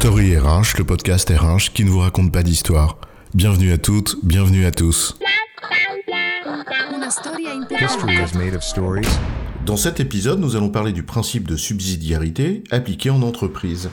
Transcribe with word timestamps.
Story 0.00 0.36
RH, 0.36 0.76
le 0.76 0.84
podcast 0.84 1.30
RH 1.30 1.72
qui 1.72 1.82
ne 1.82 1.88
vous 1.88 2.00
raconte 2.00 2.30
pas 2.30 2.42
d'histoire. 2.42 2.98
Bienvenue 3.32 3.72
à 3.72 3.78
toutes, 3.78 4.16
bienvenue 4.22 4.66
à 4.66 4.70
tous. 4.70 5.16
Dans 9.64 9.76
cet 9.78 9.98
épisode, 9.98 10.38
nous 10.38 10.54
allons 10.54 10.68
parler 10.68 10.92
du 10.92 11.02
principe 11.02 11.48
de 11.48 11.56
subsidiarité 11.56 12.62
appliqué 12.70 13.08
en 13.08 13.22
entreprise. 13.22 13.88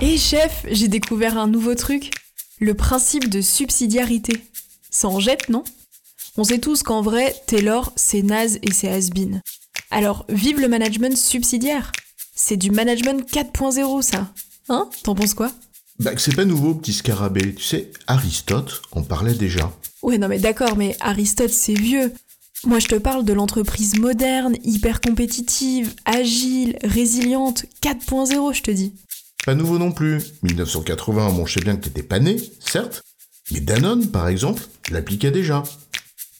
Et 0.00 0.18
chef, 0.18 0.66
j'ai 0.68 0.88
découvert 0.88 1.38
un 1.38 1.46
nouveau 1.46 1.76
truc. 1.76 2.10
Le 2.58 2.74
principe 2.74 3.30
de 3.30 3.40
subsidiarité. 3.40 4.32
Ça 4.90 5.06
en 5.06 5.20
jette, 5.20 5.48
non? 5.48 5.62
On 6.36 6.42
sait 6.42 6.58
tous 6.58 6.82
qu'en 6.82 7.02
vrai, 7.02 7.36
Taylor, 7.46 7.92
c'est 7.94 8.22
naze 8.22 8.58
et 8.62 8.72
c'est 8.72 8.88
has 8.88 9.10
-been. 9.10 9.40
Alors, 9.92 10.26
vive 10.28 10.60
le 10.60 10.68
management 10.68 11.16
subsidiaire 11.16 11.92
C'est 12.40 12.56
du 12.56 12.70
management 12.70 13.28
4.0, 13.28 14.00
ça. 14.00 14.32
Hein? 14.68 14.88
T'en 15.02 15.16
penses 15.16 15.34
quoi? 15.34 15.50
Bah, 15.98 16.14
que 16.14 16.20
c'est 16.20 16.36
pas 16.36 16.44
nouveau, 16.44 16.72
petit 16.72 16.92
scarabée. 16.92 17.52
Tu 17.52 17.64
sais, 17.64 17.90
Aristote 18.06 18.80
en 18.92 19.02
parlait 19.02 19.34
déjà. 19.34 19.72
Ouais, 20.02 20.18
non 20.18 20.28
mais 20.28 20.38
d'accord, 20.38 20.76
mais 20.76 20.96
Aristote, 21.00 21.50
c'est 21.50 21.74
vieux. 21.74 22.12
Moi, 22.64 22.78
je 22.78 22.86
te 22.86 22.94
parle 22.94 23.24
de 23.24 23.32
l'entreprise 23.32 23.98
moderne, 23.98 24.54
hyper 24.62 25.00
compétitive, 25.00 25.92
agile, 26.04 26.78
résiliente, 26.84 27.66
4.0, 27.82 28.54
je 28.54 28.62
te 28.62 28.70
dis. 28.70 28.92
Pas 29.44 29.56
nouveau 29.56 29.78
non 29.78 29.90
plus. 29.90 30.22
1980, 30.44 31.32
bon, 31.32 31.44
je 31.44 31.54
sais 31.54 31.64
bien 31.64 31.74
que 31.74 31.84
t'étais 31.84 32.04
pas 32.04 32.20
né, 32.20 32.36
certes, 32.60 33.02
mais 33.50 33.60
Danone, 33.60 34.06
par 34.06 34.28
exemple, 34.28 34.62
l'appliquait 34.90 35.32
déjà. 35.32 35.64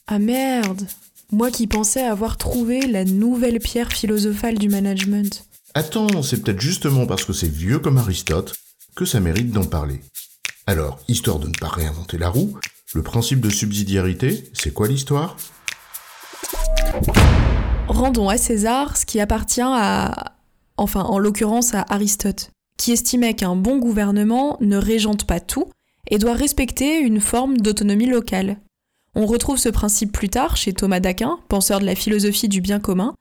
Ah 0.06 0.20
merde 0.20 0.86
Moi 1.32 1.50
qui 1.50 1.66
pensais 1.66 2.02
avoir 2.02 2.36
trouvé 2.36 2.82
la 2.82 3.04
nouvelle 3.04 3.58
pierre 3.58 3.92
philosophale 3.92 4.58
du 4.58 4.68
management. 4.68 5.47
Attends, 5.78 6.24
c'est 6.24 6.42
peut-être 6.42 6.60
justement 6.60 7.06
parce 7.06 7.24
que 7.24 7.32
c'est 7.32 7.46
vieux 7.46 7.78
comme 7.78 7.98
Aristote 7.98 8.56
que 8.96 9.04
ça 9.04 9.20
mérite 9.20 9.52
d'en 9.52 9.64
parler. 9.64 10.00
Alors, 10.66 10.98
histoire 11.06 11.38
de 11.38 11.46
ne 11.46 11.52
pas 11.52 11.68
réinventer 11.68 12.18
la 12.18 12.30
roue, 12.30 12.58
le 12.94 13.04
principe 13.04 13.40
de 13.40 13.48
subsidiarité, 13.48 14.50
c'est 14.54 14.74
quoi 14.74 14.88
l'histoire? 14.88 15.36
Rendons 17.86 18.28
à 18.28 18.38
César 18.38 18.96
ce 18.96 19.06
qui 19.06 19.20
appartient 19.20 19.60
à... 19.62 20.32
enfin, 20.78 21.02
en 21.04 21.20
l'occurrence 21.20 21.74
à 21.74 21.86
Aristote, 21.88 22.50
qui 22.76 22.90
estimait 22.90 23.34
qu'un 23.34 23.54
bon 23.54 23.78
gouvernement 23.78 24.56
ne 24.60 24.78
régente 24.78 25.28
pas 25.28 25.38
tout 25.38 25.70
et 26.10 26.18
doit 26.18 26.34
respecter 26.34 26.98
une 26.98 27.20
forme 27.20 27.56
d'autonomie 27.56 28.06
locale. 28.10 28.58
On 29.14 29.26
retrouve 29.26 29.58
ce 29.58 29.68
principe 29.68 30.10
plus 30.10 30.28
tard 30.28 30.56
chez 30.56 30.72
Thomas 30.72 30.98
d'Aquin, 30.98 31.38
penseur 31.48 31.78
de 31.78 31.86
la 31.86 31.94
philosophie 31.94 32.48
du 32.48 32.60
bien 32.60 32.80
commun, 32.80 33.14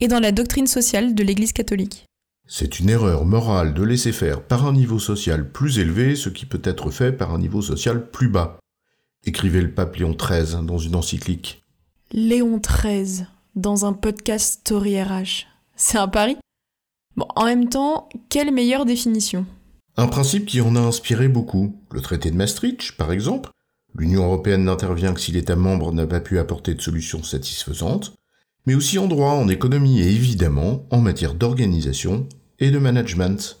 et 0.00 0.06
dans 0.06 0.20
la 0.20 0.30
doctrine 0.30 0.68
sociale 0.68 1.14
de 1.14 1.24
l'Église 1.24 1.52
catholique. 1.52 2.07
C'est 2.50 2.80
une 2.80 2.88
erreur 2.88 3.26
morale 3.26 3.74
de 3.74 3.82
laisser 3.82 4.10
faire 4.10 4.40
par 4.40 4.66
un 4.66 4.72
niveau 4.72 4.98
social 4.98 5.52
plus 5.52 5.78
élevé 5.78 6.16
ce 6.16 6.30
qui 6.30 6.46
peut 6.46 6.62
être 6.64 6.90
fait 6.90 7.12
par 7.12 7.34
un 7.34 7.38
niveau 7.38 7.60
social 7.60 8.10
plus 8.10 8.30
bas. 8.30 8.58
Écrivait 9.26 9.60
le 9.60 9.70
pape 9.70 9.96
Léon 9.96 10.16
XIII 10.18 10.64
dans 10.64 10.78
une 10.78 10.94
encyclique. 10.96 11.62
Léon 12.10 12.58
XIII, 12.58 13.26
dans 13.54 13.84
un 13.84 13.92
podcast 13.92 14.60
Story 14.60 15.02
RH. 15.02 15.46
C'est 15.76 15.98
un 15.98 16.08
pari? 16.08 16.38
Bon, 17.16 17.26
en 17.36 17.44
même 17.44 17.68
temps, 17.68 18.08
quelle 18.30 18.50
meilleure 18.50 18.86
définition? 18.86 19.44
Un 19.98 20.08
principe 20.08 20.46
qui 20.46 20.62
en 20.62 20.74
a 20.74 20.80
inspiré 20.80 21.28
beaucoup. 21.28 21.76
Le 21.92 22.00
traité 22.00 22.30
de 22.30 22.36
Maastricht, 22.36 22.96
par 22.96 23.12
exemple. 23.12 23.50
L'Union 23.94 24.24
européenne 24.24 24.64
n'intervient 24.64 25.12
que 25.12 25.20
si 25.20 25.32
l'État 25.32 25.56
membre 25.56 25.92
n'a 25.92 26.06
pas 26.06 26.20
pu 26.20 26.38
apporter 26.38 26.72
de 26.72 26.80
solution 26.80 27.22
satisfaisante, 27.22 28.14
mais 28.64 28.74
aussi 28.74 28.98
en 28.98 29.06
droit, 29.06 29.32
en 29.32 29.48
économie 29.48 30.00
et 30.00 30.08
évidemment 30.08 30.86
en 30.90 31.02
matière 31.02 31.34
d'organisation 31.34 32.26
et 32.58 32.70
de 32.70 32.78
management. 32.78 33.60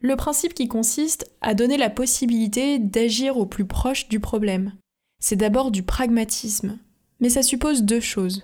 Le 0.00 0.16
principe 0.16 0.54
qui 0.54 0.68
consiste 0.68 1.30
à 1.40 1.54
donner 1.54 1.76
la 1.76 1.90
possibilité 1.90 2.78
d'agir 2.78 3.38
au 3.38 3.46
plus 3.46 3.64
proche 3.64 4.08
du 4.08 4.20
problème. 4.20 4.72
C'est 5.18 5.36
d'abord 5.36 5.70
du 5.70 5.82
pragmatisme, 5.82 6.78
mais 7.20 7.30
ça 7.30 7.42
suppose 7.42 7.84
deux 7.84 8.00
choses. 8.00 8.42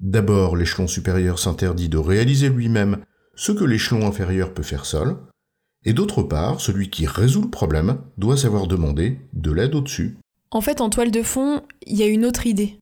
D'abord, 0.00 0.56
l'échelon 0.56 0.88
supérieur 0.88 1.38
s'interdit 1.38 1.88
de 1.88 1.98
réaliser 1.98 2.48
lui-même 2.48 2.98
ce 3.36 3.52
que 3.52 3.64
l'échelon 3.64 4.06
inférieur 4.06 4.52
peut 4.52 4.62
faire 4.62 4.84
seul, 4.84 5.16
et 5.84 5.92
d'autre 5.92 6.22
part, 6.22 6.60
celui 6.60 6.90
qui 6.90 7.06
résout 7.06 7.42
le 7.42 7.50
problème 7.50 8.00
doit 8.16 8.36
savoir 8.36 8.66
demander 8.66 9.20
de 9.32 9.52
l'aide 9.52 9.74
au-dessus. 9.74 10.18
En 10.50 10.60
fait, 10.60 10.80
en 10.80 10.90
toile 10.90 11.10
de 11.10 11.22
fond, 11.22 11.62
il 11.86 11.96
y 11.96 12.02
a 12.02 12.08
une 12.08 12.24
autre 12.24 12.46
idée. 12.46 12.78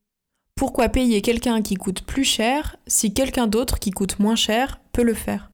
Pourquoi 0.55 0.89
payer 0.89 1.21
quelqu'un 1.21 1.61
qui 1.61 1.75
coûte 1.75 2.03
plus 2.03 2.25
cher 2.25 2.77
si 2.87 3.13
quelqu'un 3.13 3.47
d'autre 3.47 3.79
qui 3.79 3.91
coûte 3.91 4.19
moins 4.19 4.37
cher 4.37 4.81
peut 4.93 5.03
le 5.03 5.13
faire? 5.13 5.51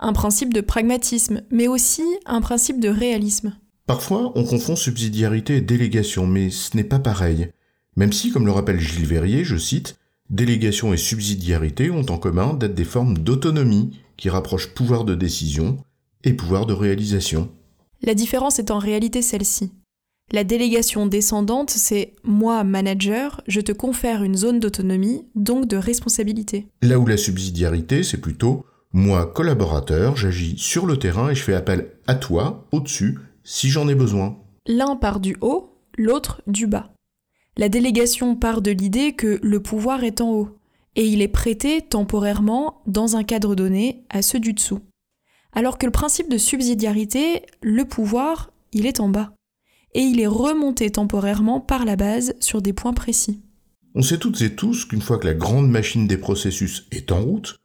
Un 0.00 0.12
principe 0.12 0.52
de 0.52 0.60
pragmatisme, 0.60 1.42
mais 1.50 1.68
aussi 1.68 2.04
un 2.26 2.40
principe 2.40 2.80
de 2.80 2.88
réalisme. 2.88 3.56
Parfois, 3.86 4.32
on 4.34 4.44
confond 4.44 4.76
subsidiarité 4.76 5.56
et 5.56 5.60
délégation, 5.60 6.26
mais 6.26 6.50
ce 6.50 6.76
n'est 6.76 6.84
pas 6.84 6.98
pareil. 6.98 7.50
Même 7.96 8.12
si, 8.12 8.30
comme 8.30 8.46
le 8.46 8.52
rappelle 8.52 8.80
Gilles 8.80 9.06
Verrier, 9.06 9.44
je 9.44 9.56
cite, 9.56 9.98
Délégation 10.30 10.94
et 10.94 10.96
subsidiarité 10.96 11.90
ont 11.90 12.06
en 12.08 12.16
commun 12.16 12.54
d'être 12.54 12.74
des 12.74 12.84
formes 12.84 13.18
d'autonomie 13.18 14.00
qui 14.16 14.30
rapprochent 14.30 14.72
pouvoir 14.72 15.04
de 15.04 15.14
décision 15.14 15.76
et 16.24 16.32
pouvoir 16.32 16.64
de 16.64 16.72
réalisation. 16.72 17.50
La 18.00 18.14
différence 18.14 18.58
est 18.58 18.70
en 18.70 18.78
réalité 18.78 19.20
celle-ci. 19.20 19.70
La 20.32 20.42
délégation 20.42 21.06
descendante, 21.06 21.70
c'est 21.70 22.14
moi, 22.24 22.64
manager, 22.64 23.42
je 23.46 23.60
te 23.60 23.72
confère 23.72 24.24
une 24.24 24.34
zone 24.34 24.60
d'autonomie, 24.60 25.26
donc 25.34 25.66
de 25.66 25.76
responsabilité. 25.76 26.66
Là 26.80 26.98
où 26.98 27.04
la 27.04 27.18
subsidiarité, 27.18 28.02
c'est 28.02 28.20
plutôt 28.20 28.64
moi, 28.96 29.26
collaborateur, 29.26 30.16
j'agis 30.16 30.56
sur 30.56 30.86
le 30.86 30.96
terrain 30.96 31.28
et 31.28 31.34
je 31.34 31.42
fais 31.42 31.54
appel 31.54 31.90
à 32.06 32.14
toi, 32.14 32.68
au-dessus, 32.70 33.18
si 33.42 33.68
j'en 33.68 33.88
ai 33.88 33.96
besoin. 33.96 34.38
L'un 34.66 34.94
part 34.94 35.18
du 35.18 35.36
haut, 35.40 35.80
l'autre 35.98 36.42
du 36.46 36.68
bas. 36.68 36.94
La 37.56 37.68
délégation 37.68 38.36
part 38.36 38.62
de 38.62 38.70
l'idée 38.70 39.12
que 39.12 39.40
le 39.42 39.60
pouvoir 39.60 40.04
est 40.04 40.20
en 40.20 40.30
haut, 40.30 40.58
et 40.94 41.08
il 41.08 41.22
est 41.22 41.28
prêté 41.28 41.82
temporairement, 41.82 42.82
dans 42.86 43.16
un 43.16 43.24
cadre 43.24 43.56
donné, 43.56 44.04
à 44.10 44.22
ceux 44.22 44.38
du 44.38 44.52
dessous. 44.52 44.78
Alors 45.52 45.76
que 45.76 45.86
le 45.86 45.92
principe 45.92 46.30
de 46.30 46.38
subsidiarité, 46.38 47.42
le 47.62 47.84
pouvoir, 47.86 48.52
il 48.72 48.86
est 48.86 49.00
en 49.00 49.08
bas. 49.08 49.34
Et 49.94 50.02
il 50.02 50.20
est 50.20 50.28
remonté 50.28 50.90
temporairement 50.90 51.60
par 51.60 51.84
la 51.84 51.96
base 51.96 52.34
sur 52.38 52.62
des 52.62 52.72
points 52.72 52.94
précis. 52.94 53.42
On 53.96 54.02
sait 54.02 54.18
toutes 54.18 54.40
et 54.42 54.54
tous 54.54 54.84
qu'une 54.84 55.02
fois 55.02 55.18
que 55.18 55.26
la 55.26 55.34
grande 55.34 55.68
machine 55.68 56.06
des 56.06 56.16
processus 56.16 56.86
est 56.92 57.10
en 57.10 57.20
route, 57.20 57.56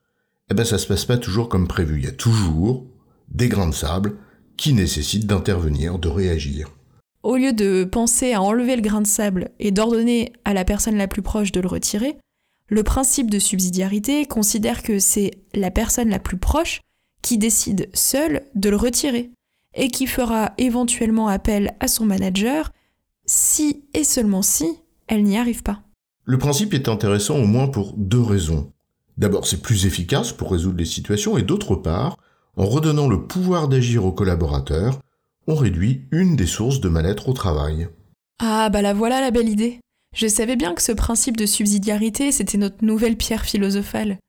eh 0.49 0.53
ben 0.53 0.65
ça 0.65 0.77
se 0.77 0.87
passe 0.87 1.05
pas 1.05 1.17
toujours 1.17 1.49
comme 1.49 1.67
prévu. 1.67 1.99
Il 1.99 2.05
y 2.05 2.09
a 2.09 2.11
toujours 2.11 2.85
des 3.29 3.49
grains 3.49 3.69
de 3.69 3.73
sable 3.73 4.17
qui 4.57 4.73
nécessitent 4.73 5.27
d'intervenir, 5.27 5.99
de 5.99 6.09
réagir. 6.09 6.69
Au 7.23 7.35
lieu 7.35 7.53
de 7.53 7.83
penser 7.83 8.33
à 8.33 8.41
enlever 8.41 8.75
le 8.75 8.81
grain 8.81 9.01
de 9.01 9.07
sable 9.07 9.51
et 9.59 9.71
d'ordonner 9.71 10.33
à 10.45 10.53
la 10.53 10.65
personne 10.65 10.97
la 10.97 11.07
plus 11.07 11.21
proche 11.21 11.51
de 11.51 11.59
le 11.59 11.67
retirer, 11.67 12.17
le 12.67 12.83
principe 12.83 13.29
de 13.29 13.39
subsidiarité 13.39 14.25
considère 14.25 14.83
que 14.83 14.99
c'est 14.99 15.31
la 15.53 15.71
personne 15.71 16.09
la 16.09 16.19
plus 16.19 16.37
proche 16.37 16.81
qui 17.21 17.37
décide 17.37 17.89
seule 17.93 18.43
de 18.55 18.69
le 18.69 18.77
retirer 18.77 19.31
et 19.75 19.89
qui 19.89 20.07
fera 20.07 20.53
éventuellement 20.57 21.27
appel 21.27 21.75
à 21.79 21.87
son 21.87 22.05
manager 22.05 22.71
si 23.25 23.83
et 23.93 24.03
seulement 24.03 24.41
si 24.41 24.65
elle 25.07 25.23
n'y 25.23 25.37
arrive 25.37 25.63
pas. 25.63 25.81
Le 26.23 26.37
principe 26.37 26.73
est 26.73 26.87
intéressant 26.87 27.37
au 27.37 27.45
moins 27.45 27.67
pour 27.67 27.93
deux 27.97 28.21
raisons. 28.21 28.71
D'abord, 29.19 29.45
c'est 29.45 29.61
plus 29.61 29.85
efficace 29.85 30.31
pour 30.31 30.49
résoudre 30.49 30.77
les 30.77 30.85
situations 30.85 31.37
et 31.37 31.41
d'autre 31.41 31.75
part, 31.75 32.15
en 32.55 32.65
redonnant 32.65 33.09
le 33.09 33.27
pouvoir 33.27 33.67
d'agir 33.67 34.05
aux 34.05 34.13
collaborateurs, 34.13 35.01
on 35.45 35.55
réduit 35.55 36.07
une 36.11 36.37
des 36.37 36.45
sources 36.45 36.79
de 36.79 36.87
mal-être 36.87 37.27
au 37.27 37.33
travail. 37.33 37.89
Ah 38.39 38.69
bah 38.69 38.81
la 38.81 38.93
voilà 38.93 39.19
la 39.19 39.31
belle 39.31 39.49
idée. 39.49 39.81
Je 40.15 40.27
savais 40.27 40.55
bien 40.55 40.73
que 40.73 40.81
ce 40.81 40.93
principe 40.93 41.35
de 41.35 41.45
subsidiarité, 41.45 42.31
c'était 42.31 42.57
notre 42.57 42.85
nouvelle 42.85 43.17
pierre 43.17 43.43
philosophale. 43.43 44.19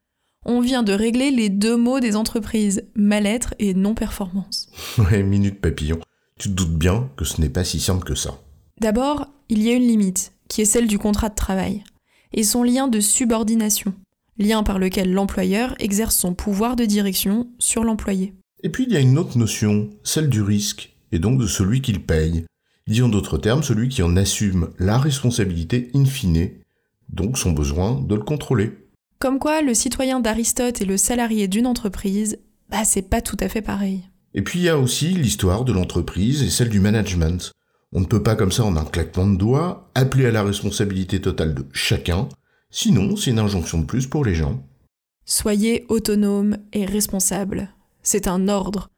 On 0.45 0.61
vient 0.61 0.83
de 0.83 0.93
régler 0.93 1.31
les 1.31 1.51
deux 1.51 1.77
mots 1.77 2.01
des 2.01 2.17
entreprises, 2.17 2.83
mal-être 2.97 3.55
et 3.61 3.75
non-performance. 3.75 4.69
Ouais, 4.99 5.23
minute 5.23 5.61
papillon. 5.61 6.01
Tu 6.37 6.49
te 6.49 6.55
doutes 6.55 6.77
bien 6.77 7.09
que 7.17 7.25
ce 7.25 7.41
n'est 7.41 7.49
pas 7.49 7.63
si 7.63 7.79
simple 7.79 8.05
que 8.05 8.17
ça. 8.17 8.41
D'abord, 8.81 9.29
il 9.49 9.63
y 9.63 9.71
a 9.71 9.75
une 9.75 9.87
limite, 9.87 10.33
qui 10.49 10.63
est 10.63 10.65
celle 10.65 10.89
du 10.89 10.99
contrat 10.99 11.29
de 11.29 11.35
travail, 11.37 11.85
et 12.33 12.43
son 12.43 12.65
lien 12.65 12.89
de 12.89 12.99
subordination, 12.99 13.95
lien 14.41 14.65
par 14.65 14.79
lequel 14.79 15.13
l'employeur 15.13 15.75
exerce 15.79 16.17
son 16.17 16.35
pouvoir 16.35 16.75
de 16.75 16.85
direction 16.85 17.49
sur 17.59 17.85
l'employé. 17.85 18.35
Et 18.63 18.71
puis 18.71 18.85
il 18.85 18.93
y 18.93 18.97
a 18.97 19.01
une 19.01 19.19
autre 19.19 19.39
notion, 19.39 19.91
celle 20.03 20.29
du 20.29 20.43
risque, 20.43 20.97
et 21.13 21.19
donc 21.19 21.39
de 21.39 21.47
celui 21.47 21.81
qui 21.81 21.93
le 21.93 22.01
paye. 22.01 22.45
Disons 22.87 23.09
d'autres 23.09 23.39
termes, 23.39 23.63
celui 23.63 23.89
qui 23.89 24.03
en 24.03 24.17
assume 24.17 24.71
la 24.79 24.99
responsabilité 24.99 25.91
in 25.95 26.05
fine, 26.05 26.51
donc 27.09 27.39
son 27.39 27.53
besoin 27.53 28.01
de 28.01 28.15
le 28.15 28.23
contrôler. 28.23 28.73
Comme 29.19 29.39
quoi, 29.39 29.63
le 29.63 29.75
citoyen 29.75 30.19
d'Aristote 30.19 30.81
et 30.81 30.87
le 30.87 30.97
salarié 30.97 31.47
d'une 31.47 31.67
entreprise, 31.67 32.39
bah 32.71 32.85
c'est 32.85 33.09
pas 33.09 33.21
tout 33.21 33.37
à 33.41 33.49
fait 33.49 33.63
pareil. 33.63 34.03
Et 34.35 34.43
puis 34.43 34.61
il 34.61 34.65
y 34.65 34.69
a 34.69 34.79
aussi 34.79 35.09
l'histoire 35.09 35.65
de 35.65 35.73
l'entreprise 35.73 36.43
et 36.43 36.51
celle 36.51 36.69
du 36.69 36.81
management. 36.81 37.53
On 37.93 38.01
ne 38.01 38.07
peut 38.07 38.23
pas 38.23 38.37
comme 38.37 38.53
ça 38.53 38.65
en 38.65 38.77
un 38.77 38.85
claquement 38.85 39.27
de 39.27 39.37
doigts 39.37 39.91
appeler 39.95 40.27
à 40.27 40.31
la 40.31 40.45
responsabilité 40.45 41.21
totale 41.21 41.55
de 41.55 41.67
chacun, 41.73 42.29
sinon 42.71 43.17
c'est 43.17 43.31
une 43.31 43.39
injonction 43.39 43.79
de 43.79 43.85
plus 43.85 44.07
pour 44.07 44.25
les 44.25 44.35
gens. 44.35 44.63
Soyez 45.25 45.85
autonome 45.89 46.57
et 46.73 46.85
responsable. 46.85 47.69
C'est 48.03 48.27
un 48.27 48.49
ordre. 48.49 48.89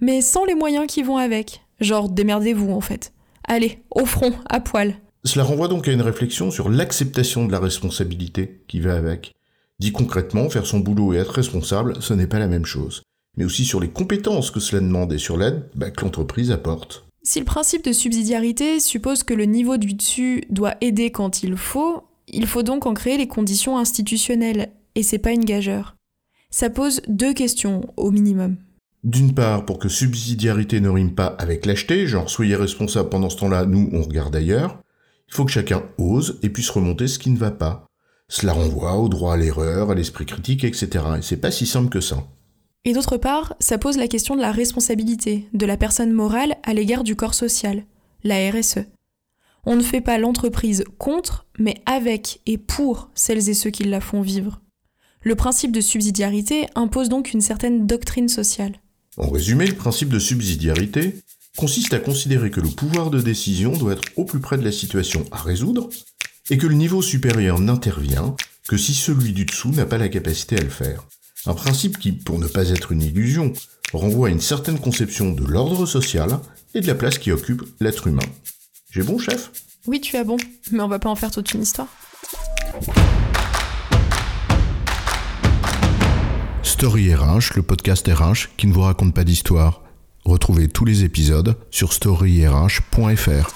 mais 0.00 0.20
sans 0.20 0.44
les 0.44 0.54
moyens 0.54 0.86
qui 0.86 1.02
vont 1.02 1.16
avec. 1.16 1.62
Genre, 1.80 2.08
démerdez-vous 2.08 2.70
en 2.70 2.80
fait. 2.80 3.12
Allez, 3.44 3.82
au 3.90 4.04
front, 4.04 4.32
à 4.48 4.60
poil. 4.60 4.96
Cela 5.24 5.44
renvoie 5.44 5.68
donc 5.68 5.88
à 5.88 5.92
une 5.92 6.02
réflexion 6.02 6.50
sur 6.50 6.68
l'acceptation 6.68 7.46
de 7.46 7.52
la 7.52 7.58
responsabilité 7.58 8.62
qui 8.68 8.80
va 8.80 8.94
avec. 8.96 9.34
Dit 9.78 9.92
concrètement, 9.92 10.50
faire 10.50 10.66
son 10.66 10.80
boulot 10.80 11.14
et 11.14 11.16
être 11.16 11.32
responsable, 11.32 12.00
ce 12.00 12.14
n'est 12.14 12.26
pas 12.26 12.38
la 12.38 12.48
même 12.48 12.64
chose. 12.64 13.02
Mais 13.36 13.44
aussi 13.44 13.64
sur 13.64 13.80
les 13.80 13.88
compétences 13.90 14.50
que 14.50 14.60
cela 14.60 14.80
demande 14.80 15.12
et 15.12 15.18
sur 15.18 15.36
l'aide 15.36 15.68
bah, 15.74 15.90
que 15.90 16.04
l'entreprise 16.04 16.50
apporte. 16.50 17.06
Si 17.22 17.38
le 17.38 17.44
principe 17.44 17.84
de 17.84 17.92
subsidiarité 17.92 18.80
suppose 18.80 19.22
que 19.22 19.34
le 19.34 19.44
niveau 19.44 19.76
du 19.76 19.94
dessus 19.94 20.44
doit 20.50 20.76
aider 20.80 21.10
quand 21.10 21.42
il 21.42 21.56
faut, 21.56 22.04
il 22.32 22.46
faut 22.46 22.62
donc 22.62 22.86
en 22.86 22.94
créer 22.94 23.16
les 23.16 23.28
conditions 23.28 23.78
institutionnelles, 23.78 24.70
et 24.94 25.02
c'est 25.02 25.18
pas 25.18 25.32
une 25.32 25.44
gageure. 25.44 25.96
Ça 26.50 26.70
pose 26.70 27.02
deux 27.08 27.34
questions 27.34 27.82
au 27.96 28.10
minimum. 28.10 28.56
D'une 29.04 29.34
part, 29.34 29.64
pour 29.64 29.78
que 29.78 29.88
subsidiarité 29.88 30.80
ne 30.80 30.88
rime 30.88 31.14
pas 31.14 31.36
avec 31.38 31.66
lâcheté, 31.66 32.06
genre 32.06 32.28
soyez 32.28 32.56
responsable 32.56 33.10
pendant 33.10 33.30
ce 33.30 33.36
temps-là, 33.36 33.64
nous 33.64 33.90
on 33.92 34.02
regarde 34.02 34.34
ailleurs, 34.34 34.82
il 35.28 35.34
faut 35.34 35.44
que 35.44 35.52
chacun 35.52 35.82
ose 35.98 36.38
et 36.42 36.48
puisse 36.48 36.70
remonter 36.70 37.06
ce 37.06 37.18
qui 37.18 37.30
ne 37.30 37.36
va 37.36 37.50
pas. 37.50 37.86
Cela 38.28 38.52
renvoie 38.52 38.96
au 38.96 39.08
droit 39.08 39.34
à 39.34 39.36
l'erreur, 39.36 39.90
à 39.90 39.94
l'esprit 39.94 40.26
critique, 40.26 40.64
etc. 40.64 40.88
Et 41.18 41.22
c'est 41.22 41.36
pas 41.36 41.50
si 41.50 41.66
simple 41.66 41.90
que 41.90 42.00
ça. 42.00 42.24
Et 42.84 42.92
d'autre 42.92 43.16
part, 43.16 43.54
ça 43.60 43.78
pose 43.78 43.98
la 43.98 44.08
question 44.08 44.36
de 44.36 44.40
la 44.40 44.52
responsabilité 44.52 45.46
de 45.52 45.66
la 45.66 45.76
personne 45.76 46.12
morale 46.12 46.56
à 46.62 46.74
l'égard 46.74 47.04
du 47.04 47.16
corps 47.16 47.34
social, 47.34 47.84
la 48.24 48.50
RSE. 48.50 48.86
On 49.70 49.76
ne 49.76 49.82
fait 49.82 50.00
pas 50.00 50.16
l'entreprise 50.16 50.82
contre, 50.96 51.44
mais 51.58 51.82
avec 51.84 52.40
et 52.46 52.56
pour 52.56 53.10
celles 53.14 53.50
et 53.50 53.54
ceux 53.54 53.68
qui 53.68 53.84
la 53.84 54.00
font 54.00 54.22
vivre. 54.22 54.62
Le 55.20 55.34
principe 55.34 55.72
de 55.72 55.82
subsidiarité 55.82 56.68
impose 56.74 57.10
donc 57.10 57.34
une 57.34 57.42
certaine 57.42 57.86
doctrine 57.86 58.30
sociale. 58.30 58.80
En 59.18 59.28
résumé, 59.28 59.66
le 59.66 59.74
principe 59.74 60.08
de 60.08 60.18
subsidiarité 60.18 61.16
consiste 61.58 61.92
à 61.92 61.98
considérer 61.98 62.50
que 62.50 62.62
le 62.62 62.70
pouvoir 62.70 63.10
de 63.10 63.20
décision 63.20 63.76
doit 63.76 63.92
être 63.92 64.08
au 64.16 64.24
plus 64.24 64.40
près 64.40 64.56
de 64.56 64.64
la 64.64 64.72
situation 64.72 65.26
à 65.32 65.42
résoudre, 65.42 65.90
et 66.48 66.56
que 66.56 66.66
le 66.66 66.74
niveau 66.74 67.02
supérieur 67.02 67.58
n'intervient 67.58 68.36
que 68.68 68.78
si 68.78 68.94
celui 68.94 69.34
du 69.34 69.44
dessous 69.44 69.72
n'a 69.72 69.84
pas 69.84 69.98
la 69.98 70.08
capacité 70.08 70.56
à 70.56 70.62
le 70.62 70.70
faire. 70.70 71.04
Un 71.44 71.52
principe 71.52 71.98
qui, 71.98 72.12
pour 72.12 72.38
ne 72.38 72.46
pas 72.46 72.70
être 72.70 72.90
une 72.90 73.02
illusion, 73.02 73.52
renvoie 73.92 74.28
à 74.28 74.30
une 74.30 74.40
certaine 74.40 74.78
conception 74.78 75.30
de 75.30 75.44
l'ordre 75.44 75.84
social 75.84 76.40
et 76.74 76.80
de 76.80 76.86
la 76.86 76.94
place 76.94 77.18
qui 77.18 77.32
occupe 77.32 77.64
l'être 77.80 78.06
humain. 78.06 78.24
J'ai 78.90 79.02
bon, 79.02 79.18
chef 79.18 79.52
Oui, 79.86 80.00
tu 80.00 80.16
as 80.16 80.24
bon, 80.24 80.38
mais 80.72 80.80
on 80.80 80.88
va 80.88 80.98
pas 80.98 81.10
en 81.10 81.14
faire 81.14 81.30
toute 81.30 81.52
une 81.52 81.60
histoire. 81.60 81.88
Story 86.62 87.14
RH, 87.14 87.54
le 87.56 87.62
podcast 87.62 88.08
RH 88.08 88.48
qui 88.56 88.66
ne 88.66 88.72
vous 88.72 88.80
raconte 88.80 89.14
pas 89.14 89.24
d'histoire. 89.24 89.82
Retrouvez 90.24 90.68
tous 90.68 90.86
les 90.86 91.04
épisodes 91.04 91.56
sur 91.70 91.92
storyrh.fr. 91.92 93.50